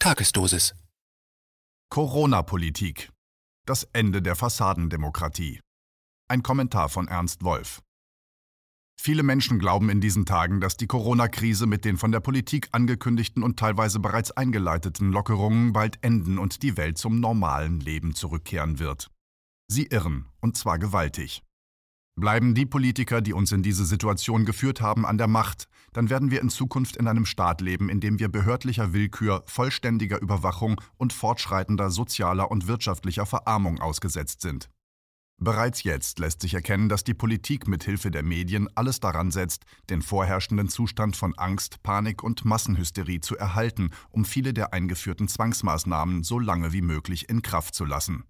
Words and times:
Tagesdosis. 0.00 0.76
Corona-Politik. 1.90 3.10
Das 3.66 3.82
Ende 3.92 4.22
der 4.22 4.36
Fassadendemokratie. 4.36 5.58
Ein 6.28 6.44
Kommentar 6.44 6.88
von 6.88 7.08
Ernst 7.08 7.42
Wolf. 7.42 7.82
Viele 8.96 9.24
Menschen 9.24 9.58
glauben 9.58 9.90
in 9.90 10.00
diesen 10.00 10.24
Tagen, 10.24 10.60
dass 10.60 10.76
die 10.76 10.86
Corona-Krise 10.86 11.66
mit 11.66 11.84
den 11.84 11.96
von 11.96 12.12
der 12.12 12.20
Politik 12.20 12.68
angekündigten 12.70 13.42
und 13.42 13.58
teilweise 13.58 13.98
bereits 13.98 14.30
eingeleiteten 14.30 15.10
Lockerungen 15.10 15.72
bald 15.72 15.98
enden 16.04 16.38
und 16.38 16.62
die 16.62 16.76
Welt 16.76 16.96
zum 16.96 17.18
normalen 17.18 17.80
Leben 17.80 18.14
zurückkehren 18.14 18.78
wird. 18.78 19.10
Sie 19.66 19.86
irren, 19.86 20.26
und 20.40 20.56
zwar 20.56 20.78
gewaltig. 20.78 21.42
Bleiben 22.14 22.54
die 22.54 22.66
Politiker, 22.66 23.20
die 23.20 23.32
uns 23.32 23.50
in 23.50 23.64
diese 23.64 23.84
Situation 23.84 24.44
geführt 24.44 24.80
haben, 24.80 25.04
an 25.04 25.18
der 25.18 25.28
Macht, 25.28 25.68
dann 25.92 26.10
werden 26.10 26.30
wir 26.30 26.40
in 26.40 26.50
Zukunft 26.50 26.96
in 26.96 27.08
einem 27.08 27.26
Staat 27.26 27.60
leben, 27.60 27.88
in 27.88 28.00
dem 28.00 28.18
wir 28.18 28.28
behördlicher 28.28 28.92
Willkür, 28.92 29.42
vollständiger 29.46 30.20
Überwachung 30.20 30.80
und 30.96 31.12
fortschreitender 31.12 31.90
sozialer 31.90 32.50
und 32.50 32.66
wirtschaftlicher 32.66 33.26
Verarmung 33.26 33.80
ausgesetzt 33.80 34.40
sind. 34.40 34.68
Bereits 35.40 35.84
jetzt 35.84 36.18
lässt 36.18 36.40
sich 36.42 36.54
erkennen, 36.54 36.88
dass 36.88 37.04
die 37.04 37.14
Politik 37.14 37.68
mit 37.68 37.84
Hilfe 37.84 38.10
der 38.10 38.24
Medien 38.24 38.68
alles 38.74 38.98
daran 38.98 39.30
setzt, 39.30 39.66
den 39.88 40.02
vorherrschenden 40.02 40.68
Zustand 40.68 41.16
von 41.16 41.38
Angst, 41.38 41.80
Panik 41.84 42.24
und 42.24 42.44
Massenhysterie 42.44 43.20
zu 43.20 43.36
erhalten, 43.36 43.90
um 44.10 44.24
viele 44.24 44.52
der 44.52 44.72
eingeführten 44.72 45.28
Zwangsmaßnahmen 45.28 46.24
so 46.24 46.40
lange 46.40 46.72
wie 46.72 46.82
möglich 46.82 47.28
in 47.28 47.42
Kraft 47.42 47.76
zu 47.76 47.84
lassen. 47.84 48.24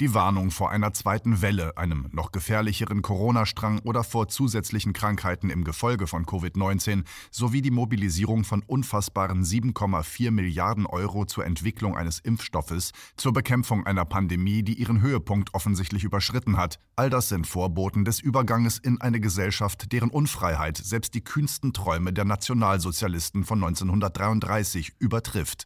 Die 0.00 0.14
Warnung 0.14 0.52
vor 0.52 0.70
einer 0.70 0.92
zweiten 0.92 1.42
Welle, 1.42 1.76
einem 1.76 2.08
noch 2.12 2.30
gefährlicheren 2.30 3.02
Corona-Strang 3.02 3.80
oder 3.80 4.04
vor 4.04 4.28
zusätzlichen 4.28 4.92
Krankheiten 4.92 5.50
im 5.50 5.64
Gefolge 5.64 6.06
von 6.06 6.24
Covid-19 6.24 7.02
sowie 7.32 7.62
die 7.62 7.72
Mobilisierung 7.72 8.44
von 8.44 8.62
unfassbaren 8.62 9.42
7,4 9.42 10.30
Milliarden 10.30 10.86
Euro 10.86 11.24
zur 11.24 11.44
Entwicklung 11.44 11.96
eines 11.96 12.20
Impfstoffes 12.20 12.92
zur 13.16 13.32
Bekämpfung 13.32 13.86
einer 13.86 14.04
Pandemie, 14.04 14.62
die 14.62 14.74
ihren 14.74 15.00
Höhepunkt 15.00 15.52
offensichtlich 15.52 16.04
überschritten 16.04 16.58
hat, 16.58 16.78
all 16.94 17.10
das 17.10 17.28
sind 17.28 17.48
Vorboten 17.48 18.04
des 18.04 18.20
Überganges 18.20 18.78
in 18.78 19.00
eine 19.00 19.18
Gesellschaft, 19.18 19.90
deren 19.90 20.10
Unfreiheit 20.10 20.76
selbst 20.76 21.14
die 21.14 21.24
kühnsten 21.24 21.72
Träume 21.72 22.12
der 22.12 22.24
Nationalsozialisten 22.24 23.42
von 23.42 23.64
1933 23.64 24.92
übertrifft. 25.00 25.64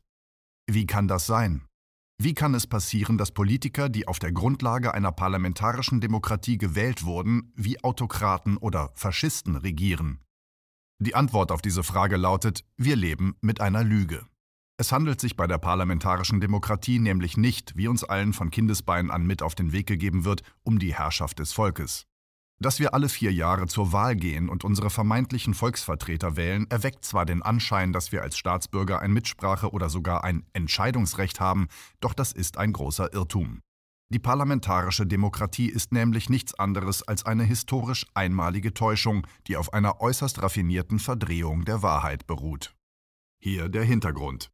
Wie 0.67 0.87
kann 0.87 1.06
das 1.06 1.27
sein? 1.27 1.67
Wie 2.19 2.35
kann 2.35 2.55
es 2.55 2.67
passieren, 2.67 3.19
dass 3.19 3.33
Politiker, 3.33 3.89
die 3.89 4.07
auf 4.07 4.19
der 4.19 4.33
Grundlage 4.33 4.95
einer 4.95 5.13
parlamentarischen 5.13 6.01
Demokratie 6.01 6.59
gewählt 6.59 7.05
wurden, 7.05 7.53
wie 7.57 7.83
Autokraten 7.83 8.57
oder 8.57 8.91
Faschisten 8.95 9.57
regieren? 9.57 10.21
Die 10.99 11.17
Antwort 11.17 11.51
auf 11.51 11.63
diese 11.63 11.83
Frage 11.83 12.17
lautet, 12.17 12.65
wir 12.77 12.95
leben 12.95 13.35
mit 13.41 13.61
einer 13.61 13.83
Lüge. 13.83 14.25
Es 14.77 14.93
handelt 14.93 15.21
sich 15.21 15.37
bei 15.37 15.47
der 15.47 15.59
parlamentarischen 15.59 16.41
Demokratie 16.41 16.99
nämlich 16.99 17.37
nicht, 17.37 17.77
wie 17.77 17.89
uns 17.89 18.05
allen 18.05 18.33
von 18.33 18.51
Kindesbeinen 18.51 19.11
an 19.11 19.27
mit 19.27 19.43
auf 19.43 19.55
den 19.55 19.73
Weg 19.73 19.87
gegeben 19.87 20.25
wird, 20.25 20.43
um 20.63 20.79
die 20.79 20.95
Herrschaft 20.95 21.41
des 21.41 21.53
Volkes. 21.53 22.07
Dass 22.63 22.79
wir 22.79 22.95
alle 22.95 23.09
vier 23.09 23.33
Jahre 23.33 23.67
zur 23.67 23.93
Wahl 23.93 24.15
gehen 24.15 24.49
und 24.49 24.63
unsere 24.63 24.89
vermeintlichen 24.89 25.53
Volksvertreter 25.53 26.37
wählen, 26.37 26.71
erweckt 26.71 27.05
zwar 27.05 27.27
den 27.27 27.43
Anschein, 27.43 27.93
dass 27.93 28.13
wir 28.13 28.23
als 28.23 28.39
Staatsbürger 28.39 29.01
ein 29.01 29.13
Mitsprache 29.13 29.73
oder 29.73 29.91
sogar 29.91 30.23
ein 30.23 30.47
Entscheidungsrecht 30.53 31.41
haben, 31.41 31.67
doch 31.99 32.15
das 32.15 32.31
ist 32.31 32.59
ein 32.59 32.73
großer 32.73 33.13
Irrtum. 33.13 33.63
Die 34.11 34.21
parlamentarische 34.21 35.09
Demokratie 35.09 35.71
ist 35.71 35.91
nämlich 35.91 36.31
nichts 36.31 36.55
anderes 36.55 37.03
als 37.03 37.27
eine 37.27 37.43
historisch 37.43 38.07
einmalige 38.15 38.73
Täuschung, 38.73 39.27
die 39.49 39.57
auf 39.57 39.73
einer 39.73 40.01
äußerst 40.01 40.41
raffinierten 40.41 41.01
Verdrehung 41.01 41.65
der 41.65 41.83
Wahrheit 41.83 42.29
beruht. 42.29 42.77
Hier 43.43 43.71
der 43.71 43.83
Hintergrund. 43.83 44.52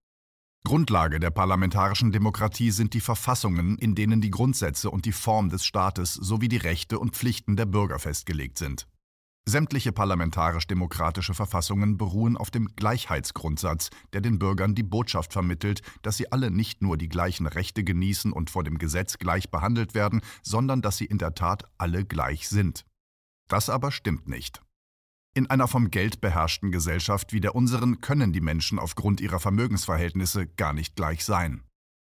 Grundlage 0.68 1.18
der 1.18 1.30
parlamentarischen 1.30 2.12
Demokratie 2.12 2.72
sind 2.72 2.92
die 2.92 3.00
Verfassungen, 3.00 3.78
in 3.78 3.94
denen 3.94 4.20
die 4.20 4.28
Grundsätze 4.28 4.90
und 4.90 5.06
die 5.06 5.12
Form 5.12 5.48
des 5.48 5.64
Staates 5.64 6.12
sowie 6.12 6.48
die 6.48 6.58
Rechte 6.58 6.98
und 6.98 7.16
Pflichten 7.16 7.56
der 7.56 7.64
Bürger 7.64 7.98
festgelegt 7.98 8.58
sind. 8.58 8.86
Sämtliche 9.46 9.92
parlamentarisch-demokratische 9.92 11.32
Verfassungen 11.32 11.96
beruhen 11.96 12.36
auf 12.36 12.50
dem 12.50 12.68
Gleichheitsgrundsatz, 12.76 13.88
der 14.12 14.20
den 14.20 14.38
Bürgern 14.38 14.74
die 14.74 14.82
Botschaft 14.82 15.32
vermittelt, 15.32 15.80
dass 16.02 16.18
sie 16.18 16.30
alle 16.32 16.50
nicht 16.50 16.82
nur 16.82 16.98
die 16.98 17.08
gleichen 17.08 17.46
Rechte 17.46 17.82
genießen 17.82 18.30
und 18.30 18.50
vor 18.50 18.62
dem 18.62 18.76
Gesetz 18.76 19.16
gleich 19.16 19.50
behandelt 19.50 19.94
werden, 19.94 20.20
sondern 20.42 20.82
dass 20.82 20.98
sie 20.98 21.06
in 21.06 21.16
der 21.16 21.34
Tat 21.34 21.64
alle 21.78 22.04
gleich 22.04 22.46
sind. 22.46 22.84
Das 23.48 23.70
aber 23.70 23.90
stimmt 23.90 24.28
nicht. 24.28 24.60
In 25.38 25.48
einer 25.48 25.68
vom 25.68 25.92
Geld 25.92 26.20
beherrschten 26.20 26.72
Gesellschaft 26.72 27.32
wie 27.32 27.38
der 27.38 27.54
unseren 27.54 28.00
können 28.00 28.32
die 28.32 28.40
Menschen 28.40 28.80
aufgrund 28.80 29.20
ihrer 29.20 29.38
Vermögensverhältnisse 29.38 30.48
gar 30.48 30.72
nicht 30.72 30.96
gleich 30.96 31.24
sein. 31.24 31.62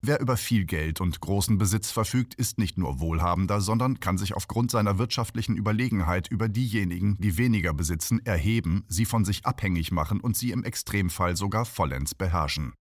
Wer 0.03 0.21
über 0.21 0.37
viel 0.37 0.67
Geld 0.67 1.01
und 1.01 1.23
großen 1.23 1.57
Besitz 1.57 1.91
verfügt, 1.91 2.35
ist 2.35 2.59
nicht 2.59 2.77
nur 2.77 3.01
wohlhabender, 3.01 3.63
sondern 3.63 3.99
kann 3.99 4.19
sich 4.19 4.35
aufgrund 4.35 4.71
seiner 4.71 4.99
wirtschaftlichen 4.99 5.57
Überlegenheit 5.57 6.29
über 6.31 6.51
diejenigen, 6.51 7.17
die 7.19 7.39
weniger 7.39 7.73
besitzen, 7.73 8.21
erheben, 8.27 8.85
sie 8.89 9.07
von 9.07 9.25
sich 9.25 9.47
abhängig 9.47 9.91
machen 9.91 10.21
und 10.21 10.37
sie 10.37 10.51
im 10.51 10.63
Extremfall 10.63 11.35
sogar 11.35 11.65
vollends 11.65 12.15
beherrschen. 12.15 12.75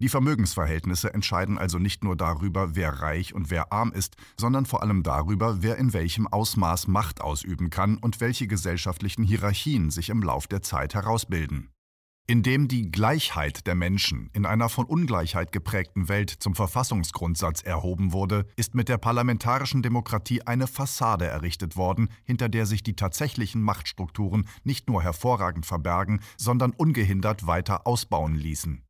Die 0.00 0.08
Vermögensverhältnisse 0.08 1.14
entscheiden 1.14 1.58
also 1.58 1.78
nicht 1.78 2.02
nur 2.02 2.16
darüber, 2.16 2.74
wer 2.74 3.00
reich 3.00 3.34
und 3.34 3.50
wer 3.50 3.72
arm 3.72 3.92
ist, 3.92 4.16
sondern 4.36 4.66
vor 4.66 4.82
allem 4.82 5.02
darüber, 5.02 5.62
wer 5.62 5.76
in 5.76 5.92
welchem 5.92 6.26
Ausmaß 6.26 6.88
Macht 6.88 7.20
ausüben 7.20 7.70
kann 7.70 7.98
und 7.98 8.20
welche 8.20 8.48
gesellschaftlichen 8.48 9.22
Hierarchien 9.22 9.90
sich 9.90 10.08
im 10.08 10.22
Lauf 10.22 10.48
der 10.48 10.62
Zeit 10.62 10.94
herausbilden. 10.94 11.70
Indem 12.28 12.68
die 12.68 12.90
Gleichheit 12.92 13.66
der 13.66 13.74
Menschen 13.74 14.30
in 14.32 14.46
einer 14.46 14.68
von 14.68 14.86
Ungleichheit 14.86 15.50
geprägten 15.50 16.08
Welt 16.08 16.30
zum 16.30 16.54
Verfassungsgrundsatz 16.54 17.62
erhoben 17.62 18.12
wurde, 18.12 18.46
ist 18.56 18.76
mit 18.76 18.88
der 18.88 18.98
parlamentarischen 18.98 19.82
Demokratie 19.82 20.42
eine 20.42 20.68
Fassade 20.68 21.26
errichtet 21.26 21.76
worden, 21.76 22.08
hinter 22.22 22.48
der 22.48 22.66
sich 22.66 22.84
die 22.84 22.94
tatsächlichen 22.94 23.60
Machtstrukturen 23.60 24.48
nicht 24.62 24.88
nur 24.88 25.02
hervorragend 25.02 25.66
verbergen, 25.66 26.20
sondern 26.36 26.70
ungehindert 26.70 27.48
weiter 27.48 27.88
ausbauen 27.88 28.36
ließen. 28.36 28.84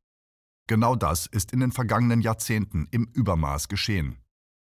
Genau 0.67 0.95
das 0.95 1.25
ist 1.25 1.51
in 1.51 1.59
den 1.59 1.71
vergangenen 1.71 2.21
Jahrzehnten 2.21 2.87
im 2.91 3.09
Übermaß 3.13 3.67
geschehen. 3.67 4.17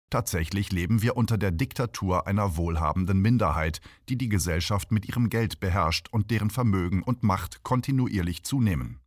Tatsächlich 0.08 0.72
leben 0.72 1.00
wir 1.00 1.16
unter 1.16 1.38
der 1.38 1.50
Diktatur 1.50 2.26
einer 2.26 2.56
wohlhabenden 2.56 3.20
Minderheit, 3.20 3.80
die 4.08 4.18
die 4.18 4.28
Gesellschaft 4.28 4.92
mit 4.92 5.08
ihrem 5.08 5.30
Geld 5.30 5.58
beherrscht 5.58 6.08
und 6.10 6.30
deren 6.30 6.50
Vermögen 6.50 7.02
und 7.02 7.22
Macht 7.22 7.62
kontinuierlich 7.62 8.44
zunehmen. 8.44 9.00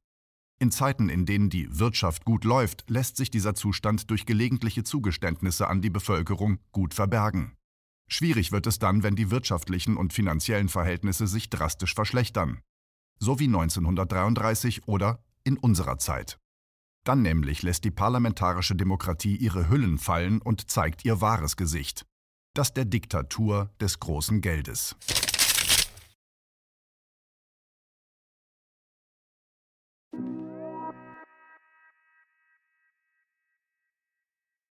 In 0.58 0.72
Zeiten, 0.72 1.10
in 1.10 1.26
denen 1.26 1.50
die 1.50 1.78
Wirtschaft 1.78 2.26
gut 2.26 2.44
läuft, 2.44 2.90
lässt 2.90 3.18
sich 3.18 3.30
dieser 3.30 3.56
Zustand 3.56 4.10
durch 4.10 4.26
gelegentliche 4.26 4.84
Zugeständnisse 4.84 5.68
an 5.68 5.82
die 5.82 5.90
Bevölkerung 5.90 6.60
gut 6.72 6.94
verbergen. 6.94 7.56
Schwierig 8.08 8.52
wird 8.52 8.66
es 8.68 8.80
dann, 8.80 9.04
wenn 9.04 9.16
die 9.16 9.32
wirtschaftlichen 9.32 9.98
und 9.98 10.14
finanziellen 10.14 10.70
Verhältnisse 10.70 11.28
sich 11.28 11.50
drastisch 11.50 11.94
verschlechtern. 11.94 12.62
So 13.20 13.40
wie 13.40 13.46
1933 13.46 14.88
oder 14.88 15.24
in 15.44 15.58
unserer 15.58 15.98
Zeit. 15.98 16.40
Dann 17.06 17.22
nämlich 17.22 17.62
lässt 17.62 17.84
die 17.86 17.92
parlamentarische 17.92 18.76
Demokratie 18.76 19.36
ihre 19.38 19.70
Hüllen 19.70 20.00
fallen 20.00 20.42
und 20.42 20.70
zeigt 20.70 21.06
ihr 21.06 21.22
wahres 21.22 21.56
Gesicht. 21.56 22.06
Das 22.56 22.74
der 22.74 22.86
Diktatur 22.86 23.70
des 23.80 24.00
großen 24.00 24.42
Geldes. 24.42 24.96